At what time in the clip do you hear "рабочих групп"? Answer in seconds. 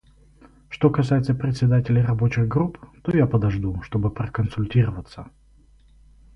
2.01-2.79